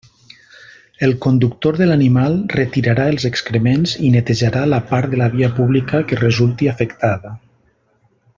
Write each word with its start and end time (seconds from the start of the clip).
El 1.07 1.11
conductor 1.25 1.77
de 1.81 1.87
l'animal 1.89 2.37
retirarà 2.53 3.05
els 3.17 3.27
excrements 3.31 3.93
i 4.07 4.09
netejarà 4.17 4.65
la 4.73 4.81
part 4.93 5.13
de 5.13 5.21
la 5.23 5.29
via 5.37 5.51
pública 5.61 6.03
que 6.13 6.21
resulti 6.25 6.73
afectada. 6.75 7.37